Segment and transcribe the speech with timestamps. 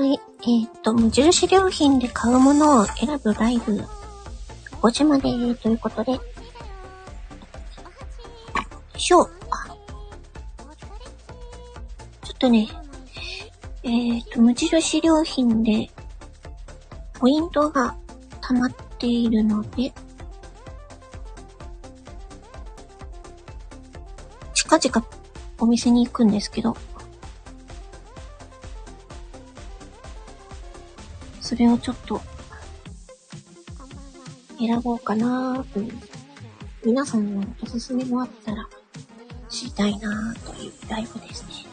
[0.00, 0.14] はい。
[0.14, 3.84] えーっと、無印良品で買うものを選ぶライブ、
[4.80, 5.24] 5時まで
[5.56, 6.22] ということで、よ
[8.96, 9.24] いしょ。
[9.50, 9.66] あ
[12.24, 12.66] ちょっとね、
[13.82, 15.90] えーっと、無印良品で、
[17.18, 17.94] ポイントが
[18.40, 19.92] 溜まっているので、
[24.54, 25.06] 近々
[25.58, 26.74] お店に行くんですけど、
[31.60, 32.20] れをちょっと、
[34.58, 35.92] 選ぼうかなーという。
[36.84, 38.66] 皆さんのおすすめもあったら、
[39.50, 41.69] 知りたいなーというライブですね。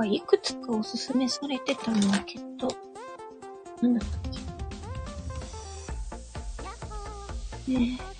[0.00, 2.68] かいくつかおすすめされてたんだけど、
[3.82, 4.20] なんだったっ
[7.66, 7.72] け。
[7.78, 8.19] ねえ。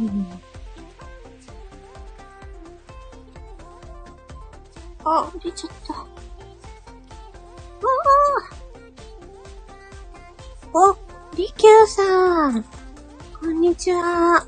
[0.00, 0.26] うん。
[5.04, 5.94] あ、出ちゃった。
[5.94, 5.96] あ
[10.74, 10.96] あお、
[11.36, 12.64] りきゅうさん。
[13.40, 14.46] こんにちは。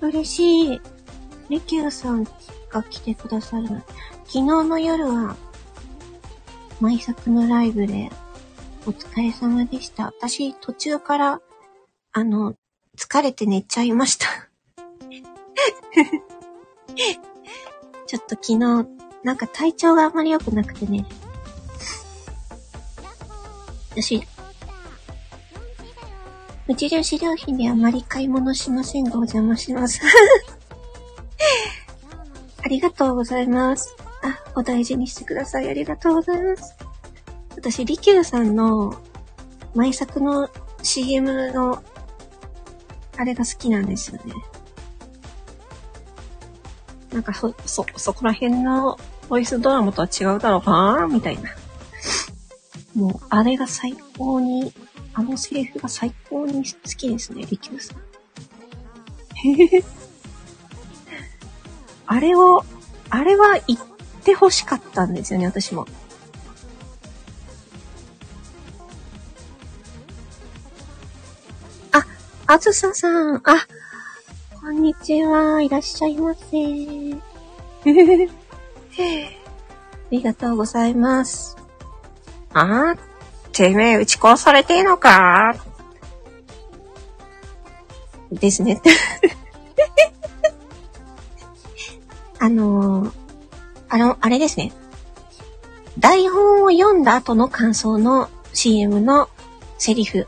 [0.00, 0.80] 嬉しい。
[1.48, 2.24] りきゅうさん
[2.70, 3.68] が来てくださる。
[3.68, 3.84] 昨
[4.30, 5.36] 日の夜は、
[6.80, 8.10] 舞作のライブで、
[8.86, 10.06] お疲れ様でした。
[10.06, 11.40] 私、途中から、
[12.12, 12.54] あの、
[12.96, 14.47] 疲れて寝ちゃいました。
[18.28, 18.58] と昨日、
[19.24, 21.04] なんか体調があまり良くなくてね。
[23.90, 24.22] 私、
[26.68, 30.00] 無印良品であまり買い物しませんがお邪魔します。
[32.62, 33.96] ありがとうございます。
[34.22, 35.68] あ、お大事にしてください。
[35.68, 36.76] ありがとうございます。
[37.56, 38.94] 私、利休さんの、
[39.74, 40.48] 前作の
[40.82, 41.82] CM の、
[43.16, 44.34] あれが好きなんですよね。
[47.12, 48.98] なんかそ、そ、そこら辺の
[49.28, 51.50] ボイスドラマとは違うだろうかみたいな。
[52.94, 54.72] もう、あれが最高に、
[55.14, 57.98] あのセリフが最高に好きですね、利休さん。
[59.34, 59.84] へへ。
[62.06, 62.64] あれを、
[63.10, 63.80] あれは言っ
[64.22, 65.86] て欲しかったんですよね、私も。
[71.92, 72.04] あ、
[72.46, 73.66] あずささん、あ、
[74.68, 75.62] こんにちは。
[75.62, 76.42] いらっしゃいませ。
[76.52, 76.54] あ
[80.10, 81.56] りがとうございます。
[82.52, 82.98] あー
[83.50, 85.54] てめえ、打ち殺されてんのか？
[88.30, 88.82] ですね。
[92.38, 93.12] あのー、
[93.88, 94.74] あの、あれですね。
[95.98, 99.30] 台本を読んだ後の感想の CM の
[99.78, 100.26] セリフ。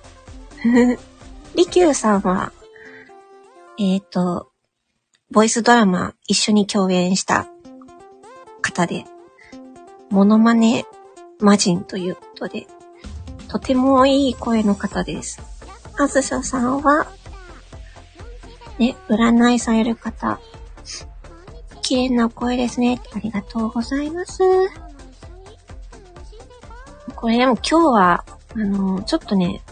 [1.55, 2.55] 利休さんは、
[3.83, 4.53] えっ、と、
[5.31, 7.47] ボイスドラマ一緒に共演した
[8.61, 9.07] 方で、
[10.11, 10.85] モノマネ
[11.39, 12.67] 魔人ということで、
[13.49, 15.41] とてもいい声の方です。
[15.99, 17.07] あずささんは、
[18.79, 20.39] ね、占いされる方、
[21.81, 23.01] 綺麗な声ですね。
[23.15, 24.43] ありがとうございます。
[27.17, 28.25] これでも今日は、
[28.55, 29.63] あの、ちょっとね、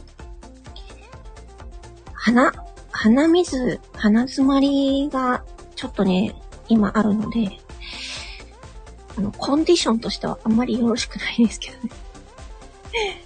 [2.15, 2.55] 鼻、
[3.01, 5.45] 鼻水、鼻詰まりが
[5.77, 6.35] ちょっとね、
[6.67, 7.61] 今あるので、
[9.17, 11.91] あの、コンディションとしてはあんまりよろしくないですけどね。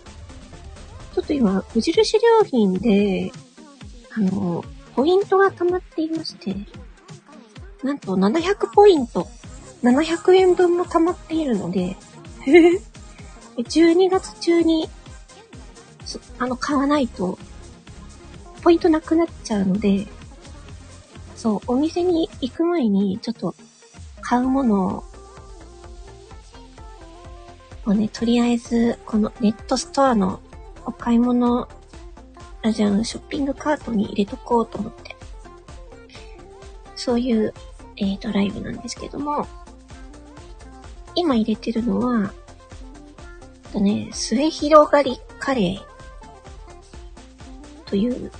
[1.14, 3.32] ちょっと今、無印良品で、
[4.14, 4.62] あの、
[4.94, 6.54] ポイントが溜まっていまして、
[7.82, 9.26] なんと700ポイント、
[9.82, 11.96] 700円分も溜まっているので、
[13.56, 14.90] 12月中に、
[16.38, 17.38] あの、買わないと、
[18.62, 20.06] ポイントなくなっちゃうので、
[21.37, 23.55] そう、お店に行く前に、ちょっと、
[24.20, 25.05] 買うもの
[27.85, 30.41] をね、とりあえず、このネットストアの
[30.87, 31.69] お買い物、
[32.62, 35.17] あ、じゃあ、ショッピングカートに入れとこうと思って。
[36.94, 37.53] そういう、
[37.97, 39.47] えっ、ー、と、ライブなんですけども、
[41.17, 42.32] 今入れてるのは、
[43.73, 45.82] とね、末広がりカレー
[47.87, 48.31] という、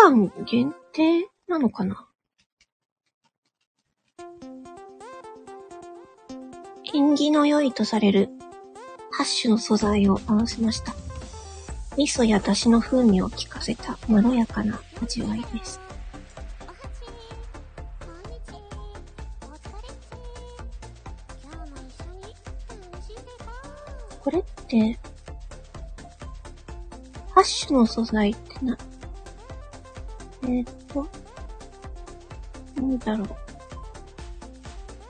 [0.00, 2.06] 間限定なのかな？
[6.94, 8.28] 縁起の良いとされる
[9.18, 10.94] 8種の素材を合わせました。
[11.96, 15.80] 味噌や出汁の風味を効かせたまろやかな味わいです。
[24.20, 24.98] これって、
[27.34, 28.78] 8種の素材ってな、
[30.48, 31.06] えー、っと、
[32.76, 33.28] なんだろう。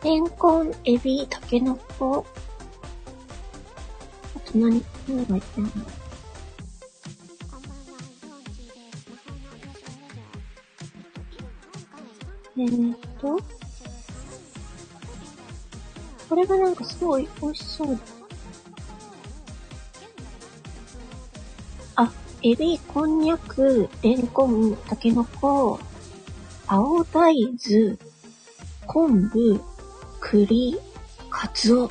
[0.04, 2.26] レンコン、エビ、タケノコ。
[4.36, 5.70] あと何、何が入ってんの？
[12.56, 13.38] えー、っと、
[16.28, 18.02] これがなんかすごい美味しそうだ。
[22.40, 25.80] エビ、こんにゃく、レンコン、タケノコ、
[26.68, 27.98] 青大豆、
[28.86, 29.60] 昆布、
[30.20, 30.78] 栗、
[31.30, 31.90] カツオ。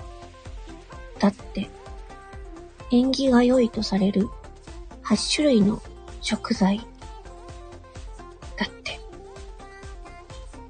[1.19, 1.69] だって、
[2.93, 4.29] 縁起が良いとされる
[5.03, 5.81] 8種類の
[6.21, 6.79] 食材。
[8.55, 9.01] だって。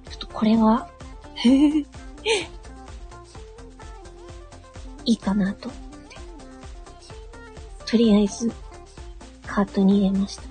[0.10, 0.90] ちょっとこれは
[1.46, 1.86] い
[5.06, 6.18] いかなと思って。
[7.86, 8.52] とりあえず、
[9.58, 10.44] カートに入れました。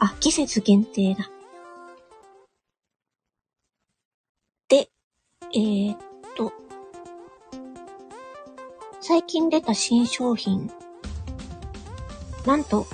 [0.00, 1.30] あ、季節限定だ。
[4.68, 4.90] で
[5.54, 5.98] えー、っ
[6.36, 6.52] と、
[9.00, 10.70] 最近出た新商品。
[12.44, 12.86] なんと、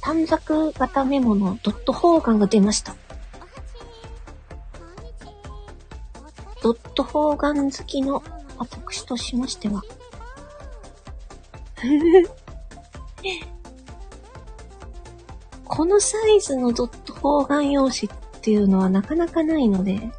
[0.00, 2.96] 短冊型メモのドット方眼が出ました。
[6.64, 8.24] ドット方眼好きの
[8.58, 9.84] 私としましては。
[15.64, 20.10] このサイズのドット方眼用紙っていうのはなかなかないので、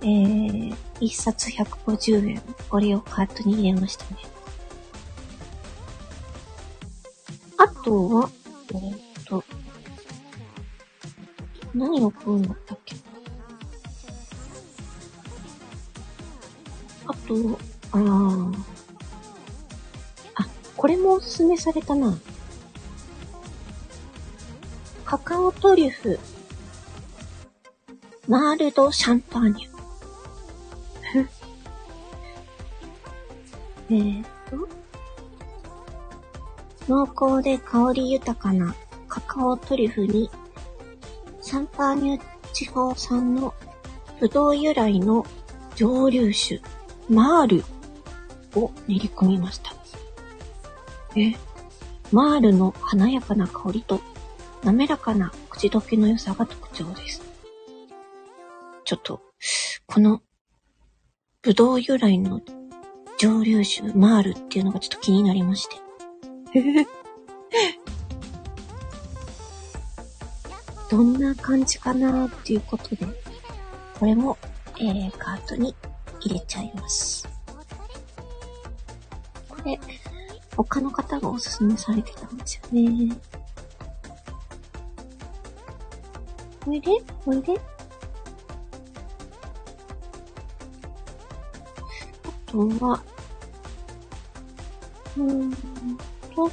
[0.00, 2.40] えー、一冊150円。
[2.68, 4.20] これをカートに入れましたね。
[7.58, 8.30] あとは、
[8.74, 9.44] え、っと、
[11.74, 12.96] 何を食うんだったっけ？
[17.06, 17.16] あと、
[17.92, 18.35] あー。
[20.76, 22.18] これもおすすめされたな。
[25.04, 26.18] カカオトリュフ、
[28.28, 29.76] Marc de Champagne。
[33.88, 34.68] えーと、
[36.88, 38.74] 濃厚で香り豊かな
[39.06, 40.28] カカオトリュフに、
[41.40, 43.54] シャンパーニュ地方産の
[44.18, 45.24] ブドウ由来の
[45.76, 46.60] 蒸留酒、
[47.08, 49.75] マールを練り込みました。
[51.16, 51.34] え、
[52.12, 54.00] マールの華やかな香りと
[54.62, 57.22] 滑らかな口どけの良さが特徴です。
[58.84, 59.22] ちょっと、
[59.86, 60.20] この、
[61.42, 62.40] ブドウ由来の
[63.18, 65.76] 蒸留酒マールっていうのがちょっと気になりまして。
[70.90, 73.06] どんな感じかなっていうことで、
[73.98, 74.36] これも、
[74.78, 75.74] えー、カートに
[76.20, 77.26] 入れちゃいます。
[79.48, 79.80] これ、
[80.56, 83.16] 他の方がおすすめされてたんですよね。
[86.66, 86.90] おいで？
[87.26, 87.60] おいで？
[92.24, 93.02] あとは、
[95.16, 95.52] うーん
[96.34, 96.50] と、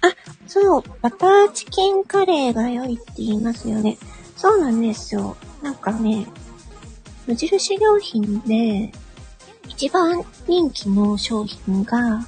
[0.00, 0.14] あ、
[0.46, 3.98] そう、バターチキンカレーが良いって言いますよね。
[4.36, 5.36] そうなんですよ。
[5.62, 6.26] なんかね、
[7.26, 8.92] 無印良品で、
[9.68, 12.26] 一番人気の商品が、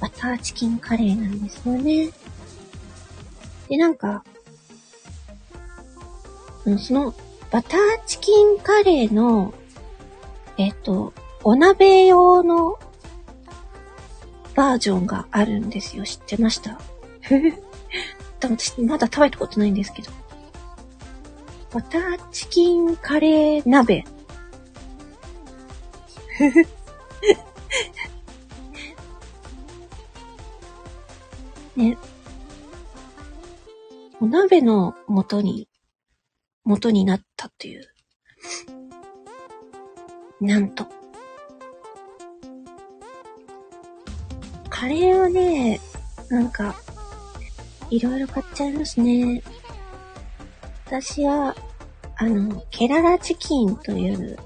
[0.00, 2.10] バターチキンカレーなんですよね。
[3.68, 4.24] で、なんか、
[6.78, 7.14] その、
[7.50, 9.54] バターチキンカレーの、
[10.58, 11.12] えっと、
[11.44, 12.78] お鍋用の
[14.54, 16.04] バージョンがあるんですよ。
[16.04, 16.80] 知ってました？
[18.40, 20.10] 多分私まだ食べたことないんですけど。
[21.72, 24.04] バターチキンカレー鍋。
[31.76, 31.96] ね。
[34.20, 35.68] お鍋の元に、
[36.64, 37.88] 元になったっていう。
[40.40, 40.86] なんと。
[44.68, 45.80] カレーはね、
[46.28, 46.74] なんか、
[47.90, 49.42] いろいろ買っちゃいますね。
[50.86, 51.54] 私は、
[52.16, 54.36] あの、ケララチキンという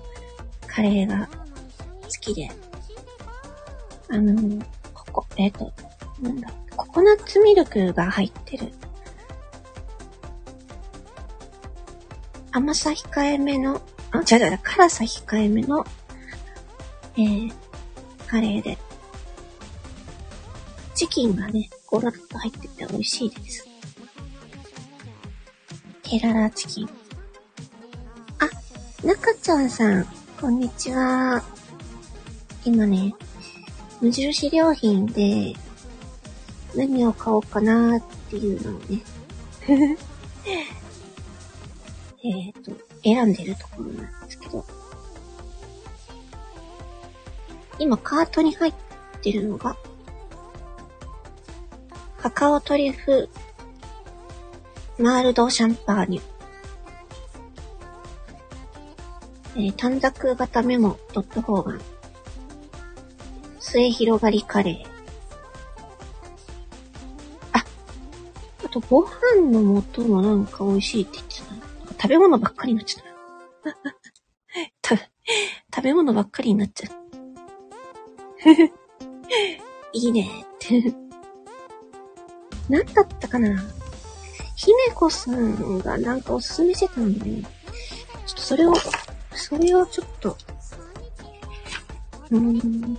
[0.67, 1.29] カレーが
[2.11, 2.51] 好きで、
[4.11, 5.73] あの、ここ、えっ、ー、と、
[6.21, 8.73] なんだ、ココナッツミルクが入ってる。
[12.53, 15.87] 甘さ控えめの、あ、違う違う、辛さ控えめの、
[17.17, 17.53] えー、
[18.27, 18.77] カレーで、
[20.95, 23.67] チキンがね、ゴロッと入ってて美味しいです。
[26.03, 26.89] ケララチキン。
[28.41, 28.49] あ、
[29.07, 30.07] 中ちゃんさん、
[30.41, 31.60] こんにちは。
[32.65, 33.15] 今ね、
[34.01, 35.55] 無印良品で、
[36.75, 39.03] 何を買おうかなっていうのをね、
[42.23, 44.65] えっと、選んでるところなんですけど、
[47.79, 48.75] 今カートに入っ
[49.23, 49.77] てるのが、
[52.19, 53.29] カカオトリュフ、
[54.99, 56.23] マールドシャンパーニュ。
[59.57, 62.00] えー、短冊型メモ、ドットフォーマン。
[63.71, 64.87] 末広がりカレー。
[67.53, 67.65] あ、
[68.65, 71.41] あとご飯の素もなんか美味しいって言って
[71.95, 72.03] た。
[72.03, 73.05] 食べ物ばっかりになっちゃっ
[74.83, 74.97] た。
[75.73, 76.93] 食べ物ばっかりになっちゃう。
[79.93, 80.93] いいねって
[82.69, 83.63] 何だったかな
[84.57, 87.43] 姫子さんがなんかおすすめしてたんで、ね、
[88.27, 88.75] ちょっとそれを、
[89.35, 90.37] それをちょっと、
[92.31, 92.99] うん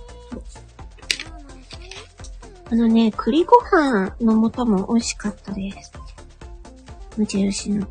[2.70, 5.92] あのね、栗ご飯の素も美味しかったです。
[7.16, 7.86] 無印の。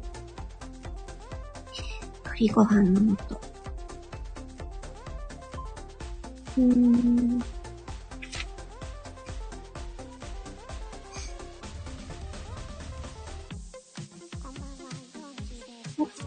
[2.24, 3.40] 栗ご飯の素。
[6.58, 7.44] うーん。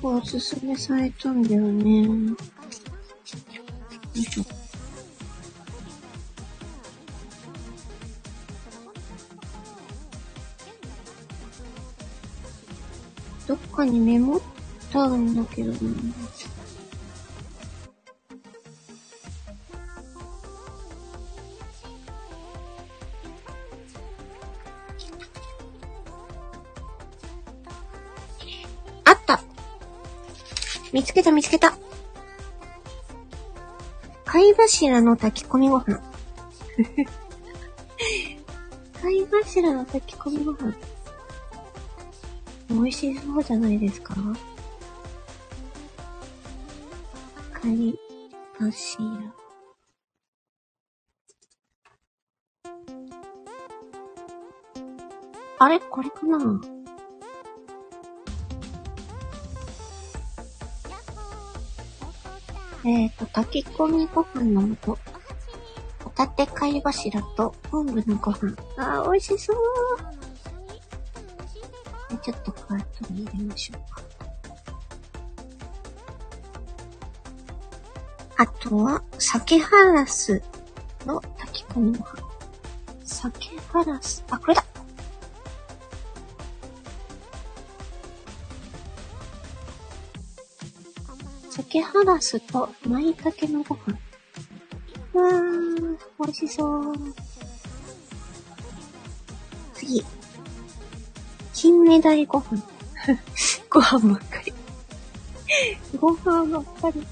[0.06, 2.06] おすすめされたんだよね。
[13.84, 14.40] かにメモっ
[14.90, 15.78] たんだけどね。
[30.92, 31.76] 見つけた見つけた。
[34.24, 36.00] 貝柱の炊き込みご飯。
[39.02, 40.93] 貝柱の炊き込みご飯。
[42.74, 44.14] 美味しそうじゃないですか？
[47.52, 47.94] 貝
[48.58, 49.32] 柱。
[55.60, 55.78] あれ？
[55.78, 56.60] これかな？
[62.86, 64.98] えっ、ー、と、炊き込みご飯の素。
[66.02, 68.54] ホタテ貝柱と昆布のご飯。
[68.76, 69.56] あー、美味しそう
[72.24, 74.02] ちょっとカートに入れましょうか。
[78.36, 80.42] あとは、鮭ハラス
[81.04, 82.16] の炊き込みご飯。
[83.04, 84.24] 鮭ハラス。
[84.30, 84.64] あ、これだ
[91.50, 93.98] 鮭ハラスと舞茸のご飯。
[95.12, 96.94] うわー、美味しそう。
[99.74, 100.02] 次。
[101.74, 102.62] 金目鯛ご飯。
[103.68, 104.52] ご飯ばっかり。
[105.98, 107.04] ご飯ばっかり。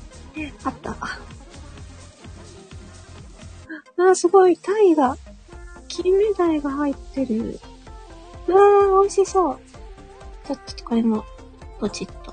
[0.62, 0.92] あった。
[0.92, 4.57] あー、すごい。
[4.57, 5.19] タイが、
[5.88, 7.59] 金目鯛が入ってる。
[8.47, 9.59] うわー、美味しそう。
[10.47, 11.25] ちょっとこれも、
[11.81, 12.33] ポチッと。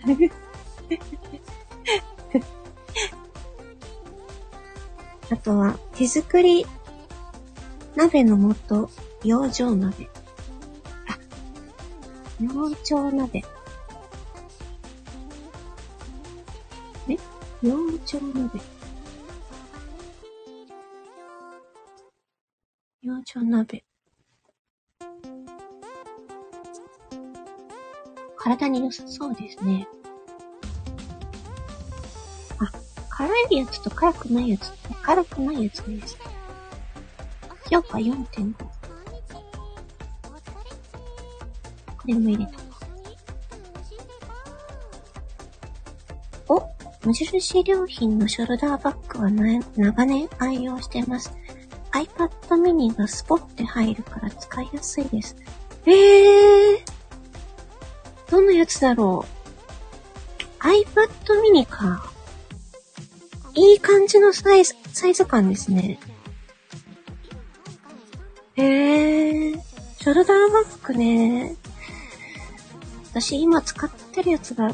[5.30, 6.64] あとは、手作り
[7.94, 8.88] 鍋の素、
[9.22, 10.08] 養生鍋。
[12.40, 13.44] あ、養生鍋。
[17.08, 17.18] え？
[17.62, 18.60] 養生鍋。
[23.02, 23.84] 養生鍋。
[28.36, 29.86] 体に良さそうですね。
[32.58, 32.72] あ、
[33.10, 36.16] 辛いやつと辛くないやつ、辛くないやつです。
[37.70, 38.79] 評価4.5。
[42.10, 42.58] これも入れた。
[46.48, 46.68] お、
[47.04, 49.30] 無印良品のショルダーバッグは
[49.76, 51.32] 長年愛用してます。
[51.92, 52.28] iPad
[52.60, 55.36] mini がスポッて入るから使いやすいです。
[55.86, 56.78] えー、
[58.28, 59.24] どんなやつだろ
[60.58, 61.08] う ?iPad
[61.52, 62.10] mini か。
[63.54, 66.00] いい感じのサイズ、サイズ感ですね。
[68.56, 69.60] へえー、
[69.98, 71.59] ショルダーバッグね。
[73.20, 74.72] 私今使ってるやつが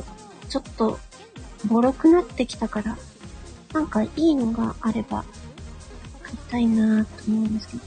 [0.48, 1.00] ちょっと
[1.64, 2.96] ボロくなってきたから、
[3.72, 5.24] なんかいいのがあれば
[6.22, 7.82] 買いたいなと思うんですけど。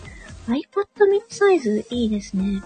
[0.48, 0.60] iPad
[1.10, 2.62] mini サイズいいですね。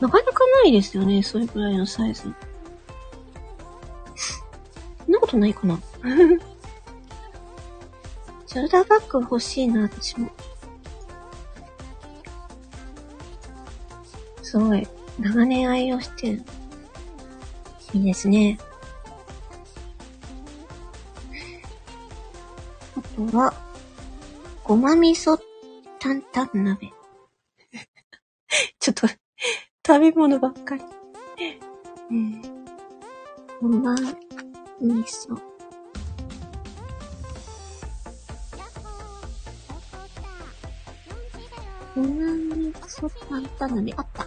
[0.00, 2.22] なかなかないですよね、それくらいのサイズ。
[2.22, 2.28] そ
[5.08, 5.78] んなことないかな
[8.48, 10.28] ショルダーバッグ欲しいな、私も。
[14.42, 14.88] すごい、
[15.18, 16.42] 長年愛用してる。
[17.94, 18.58] いいですね。
[22.96, 23.54] あとは、
[24.62, 25.38] ごま味噌
[25.98, 26.92] 担々鍋。
[28.78, 29.08] ちょっと
[29.86, 30.82] 食べ物ばっかり。
[31.38, 32.42] えー、
[33.62, 34.14] ごま、味
[35.04, 35.40] 噌。
[41.94, 44.25] ごま味噌担々鍋、あった。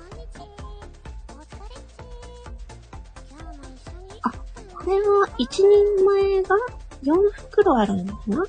[5.40, 6.56] 一人前が
[7.02, 8.46] 4袋あるのかな？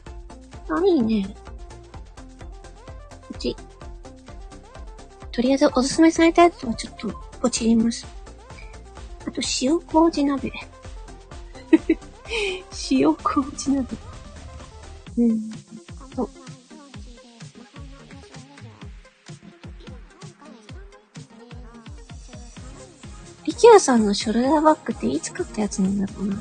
[0.70, 1.34] あ、いいね。
[3.30, 3.56] うち。
[5.30, 7.08] とりあえずおすすめされたやつはちょっと
[7.40, 8.04] ポチります。
[9.24, 10.52] あと、塩麹鍋。
[12.90, 13.96] 塩麹鍋。
[15.16, 15.50] うん。
[16.00, 16.28] あと。
[23.44, 26.36] リキュアさんのショルダーバッグっていつ買ったやつなんだろうな？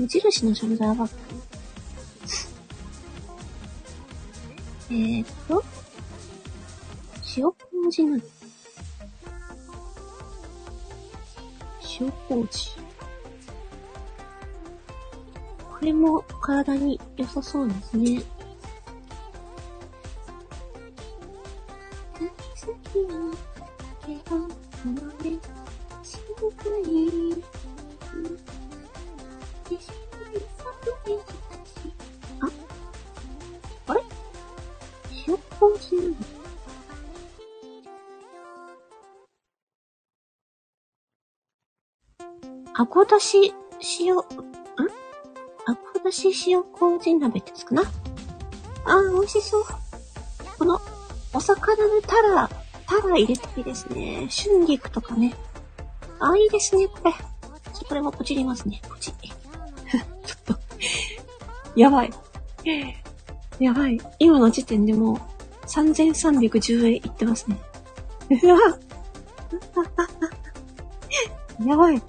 [0.00, 1.14] 無印のショルダーバッグ
[4.88, 5.62] えーっと、
[7.36, 7.52] 塩
[7.84, 8.22] 麹なの
[12.00, 12.70] 塩麹。
[15.70, 18.22] これも体に良さそうですね。
[42.74, 43.52] あごだし
[44.00, 44.18] 塩、ん？
[44.18, 44.22] あ
[45.94, 47.82] ごだし塩麹鍋ですかな？
[48.84, 49.64] あー、美味しそう。
[50.58, 50.80] この、
[51.32, 52.50] お魚のタラ、
[52.86, 54.28] タラ入れたいですね。
[54.30, 55.34] 春菊とかね。
[56.18, 57.12] あー、いいですね、これ。
[57.88, 58.80] これもポチりますね。
[58.88, 59.12] ポチ。
[59.12, 59.98] ちょ
[60.52, 60.58] っと
[61.74, 62.10] やばい。
[63.58, 63.98] やばい。
[64.18, 65.16] 今の時点でもう、
[65.66, 67.58] 3310円いってますね。
[68.42, 68.58] うわ
[71.64, 72.02] やばい。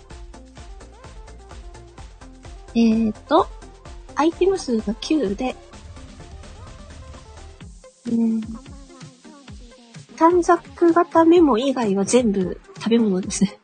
[2.73, 3.47] えーと、
[4.15, 5.55] アイテム数が9で、
[8.09, 8.41] うん、
[10.15, 13.59] 短冊型メモ以外は全部食べ物ですね。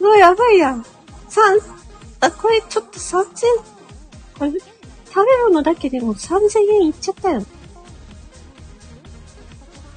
[0.00, 0.84] も うやばいやん。
[1.28, 1.58] 三、
[2.20, 3.24] あ、これちょっと3000、
[4.38, 7.42] これ、食べ物だけでも3000円いっちゃったよ。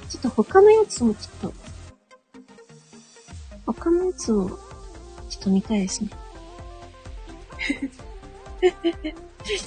[0.08, 1.67] ちょっと他のやつもちょっと、
[3.72, 4.48] 他のやつを、
[5.28, 6.10] ちょっと見たいですね。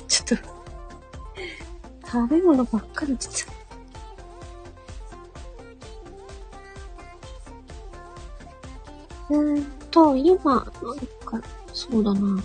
[0.07, 0.35] ちょっと、
[2.07, 3.35] 食べ物ばっかりちょっ
[9.29, 9.35] と。
[9.35, 10.65] うーんと、今、なん
[11.23, 11.39] か、
[11.71, 12.43] そうだな。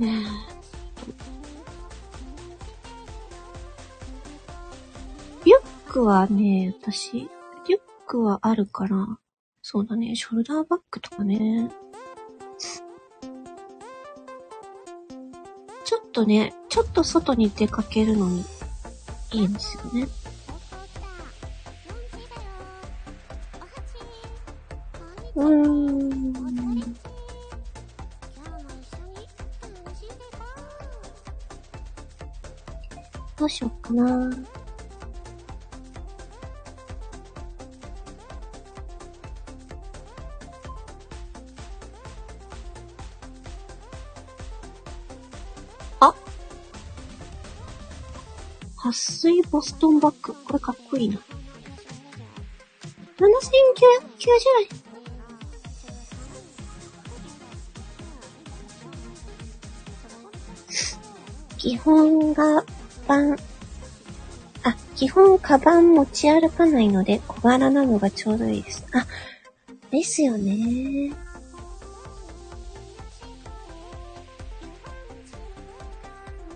[0.00, 0.06] えー、
[5.44, 7.28] リュックはね、私、
[8.06, 9.18] クはあるから、
[9.62, 11.70] そうだね、ショルダーバッグとかね。
[15.84, 18.44] ちょっとね、ちょっと外に出かけるのに
[19.32, 20.08] いいんですよね。
[25.34, 26.94] うーん。
[33.36, 34.30] どうしよっかな。
[48.84, 50.34] 撥水ボストンバッグ。
[50.34, 51.16] これかっこいいな。
[51.16, 51.22] 7990
[54.60, 54.84] 円。
[61.56, 62.62] 基本が、
[63.08, 63.32] バン、
[64.64, 68.84] あ、基本カバン持ち歩かないので小柄なのがちょうどいいです。
[68.92, 69.06] あ、
[69.90, 71.10] ですよね。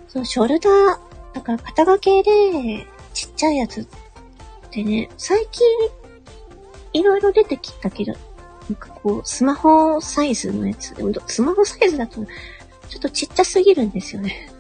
[0.09, 1.08] そう、ショルダー、
[1.39, 3.87] だから肩掛けでちっちゃいやつっ
[4.73, 5.67] てね、最近
[6.93, 8.19] いろいろ出てきたけど、な
[8.73, 10.95] んかこう、スマホサイズのやつ。
[10.97, 12.25] でも、スマホサイズだと、
[12.89, 14.51] ちょっとちっちゃすぎるんですよね。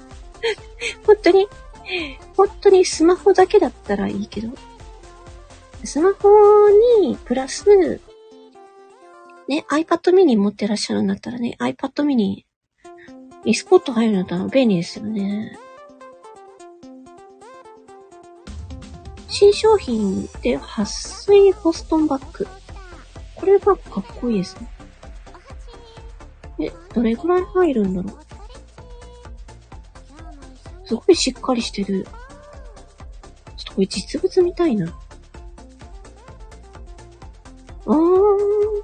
[1.04, 1.48] 本当に、
[2.36, 4.50] 本当にスマホだけだったらいいけど、
[5.84, 6.28] スマホ
[7.00, 8.00] にプラス、
[9.48, 12.44] ね、iPad mini 持ってらっしゃるんだったらね、iPad mini、
[13.44, 15.58] リスポット入るんだったら便利ですよね。
[19.28, 22.46] 新商品で、撥水ボストンバッグ。
[23.36, 24.68] これはかっこいいですね。
[26.60, 28.14] え、どれくらい入るんだろう？
[30.88, 31.96] すごいしっかりしてる。
[32.04, 32.14] ちょっ
[33.66, 34.92] とこれ実物みたいな。
[37.86, 38.82] あー。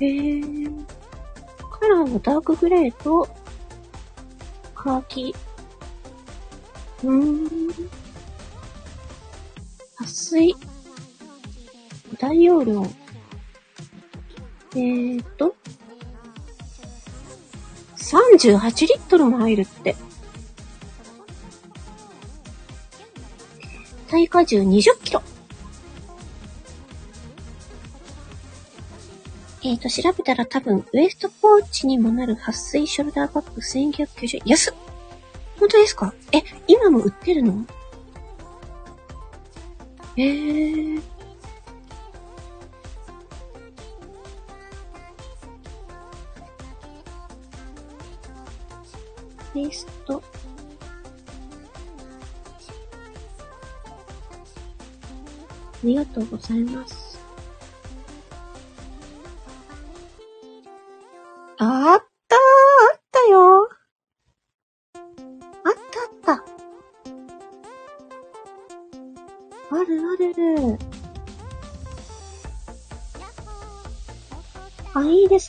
[0.00, 0.84] えー。
[1.70, 3.26] カラーはダークグレーと、
[4.74, 5.34] カーキ。
[7.04, 7.48] うーん。
[10.30, 10.54] 水。
[12.18, 12.86] 大容量。
[14.72, 15.56] えーと、
[17.96, 19.96] 38リットルも入るって。
[24.08, 25.22] 耐荷重20キロ。
[29.62, 34.42] えっ、ー、と、調べたら多分、ウエストポーチにもなる撥水ショルダーバッグ1990円。
[34.46, 34.74] 安っ
[35.58, 36.14] 本当ですか？
[36.32, 37.66] え、今も売ってるの？
[40.16, 41.02] えー。
[49.52, 50.22] ペースト。
[55.82, 57.09] ありがとうございます。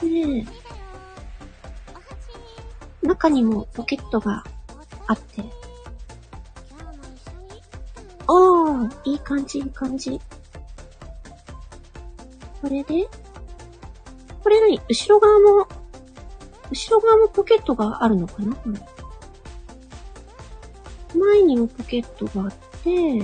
[0.10, 0.48] ですね。
[3.04, 4.44] 中にもポケットが
[5.08, 5.44] あって。
[8.28, 10.22] ああ、いい感じ、いい感じ。
[12.62, 13.10] これで、
[14.44, 14.80] これ何？
[14.88, 15.68] 後ろ側も、
[16.70, 18.56] 後ろ側もポケットがあるのかな？
[18.56, 18.80] これ。
[21.20, 23.24] 前にもポケットがあって、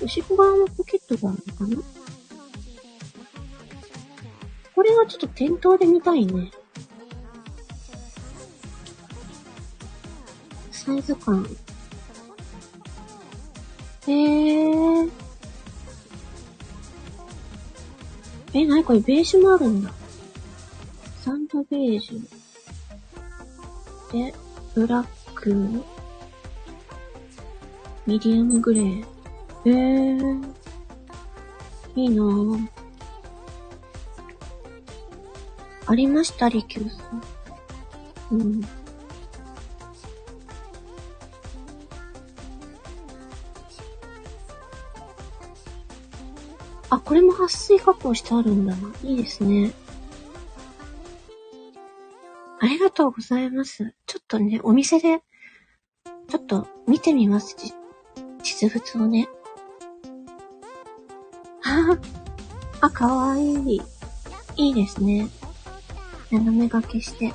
[0.00, 2.01] 後ろ側もポケットがあるのかな？
[4.74, 6.50] これはちょっと店頭で見たいね。
[10.70, 11.46] サイズ感。
[14.06, 15.10] へー。
[18.54, 19.92] え、なにこれベージュもあるんだ。
[21.20, 24.12] サンドベージュ。
[24.12, 24.34] で、
[24.74, 25.54] ブラック。
[28.06, 29.04] ミディアムグレー。
[29.66, 30.52] へー。
[31.94, 32.81] いいなぁ。
[35.92, 37.22] ありました、リキューさん。
[38.30, 38.62] うん。
[46.88, 48.90] あ、これも撥水加工してあるんだな。
[49.02, 49.72] いいですね。
[52.58, 53.94] ありがとうございます。
[54.06, 55.22] ちょっとね、お店で、
[56.30, 57.54] ちょっと見てみます。
[58.42, 59.28] 実物をね。
[62.80, 63.82] あ、かわいい。
[64.56, 65.28] いいですね。
[66.32, 67.32] 斜め掛けして。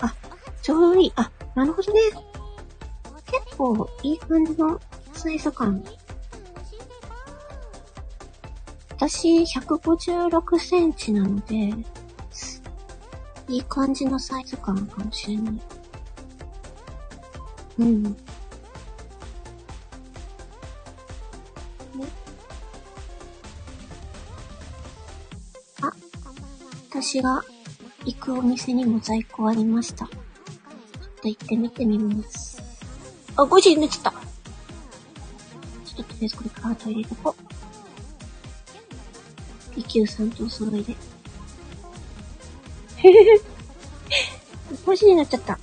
[0.00, 0.14] あ、
[0.62, 1.12] ちょうどいい。
[1.16, 2.00] あ、なるほどね。
[3.04, 4.80] ポケッ構いい感じの
[5.12, 5.84] サイズ感。
[8.90, 11.74] 私、156センチなので、
[13.48, 15.60] いい感じのサイズ感かもしれない。
[17.78, 18.02] うん。
[18.02, 18.10] ね。
[25.82, 25.92] あ、
[26.90, 27.44] 私が
[28.08, 30.06] 行くお店にも在庫ありました。
[30.06, 30.16] ちょっ
[31.20, 32.62] と行ってみてみます。
[33.36, 34.12] あ、5時になっちゃった。
[34.12, 34.18] ちょ
[35.92, 37.42] っととりあえずこれカート入れとこう。
[39.76, 40.96] 利休さんとお揃いで。
[42.96, 43.40] へへへ。
[44.86, 45.58] 5時になっちゃった。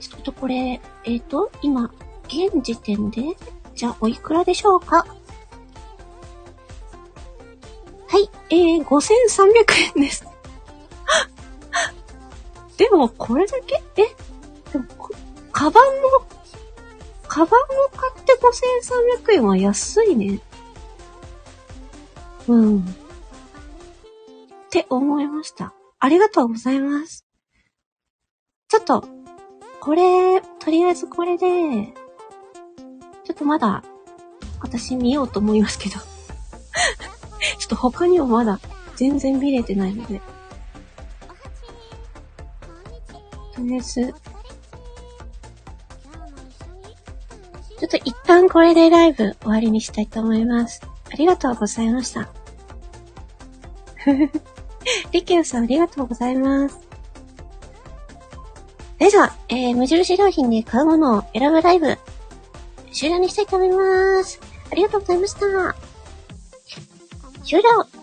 [0.00, 1.92] ちょっとこれ、えっ、ー、と、今、
[2.24, 3.36] 現時点で、
[3.76, 5.06] じゃあ、おいくらでしょうか？
[8.88, 10.24] 5300円です。
[12.78, 13.82] でも、これだけ？
[13.96, 14.06] え？
[14.72, 14.86] でも、
[15.52, 16.08] カバンの、
[17.26, 18.38] カバンを買って
[19.22, 20.40] 5300円は安いね。
[22.46, 22.78] うん。
[22.80, 22.84] っ
[24.70, 25.74] て思いました。
[25.98, 27.26] ありがとうございます。
[28.68, 29.06] ちょっと、
[29.80, 31.92] これ、とりあえずこれで、
[33.24, 33.84] ちょっとまだ、
[34.60, 35.96] 私見ようと思いますけど。
[37.58, 38.58] ちょっと他にもまだ
[38.98, 40.20] 全然見れてないので。
[43.54, 50.82] とりあえず、ちょっと一旦これでライブ終わりにしたいと思います。
[51.12, 52.28] ありがとうございました。
[55.12, 56.76] リキューさんありがとうございます。
[58.98, 61.96] では、えー、無印良品で買うものを選ぶライブ、
[62.92, 64.40] 終了にしたいと思います。
[64.72, 65.40] ありがとうございました。
[67.44, 67.97] 終了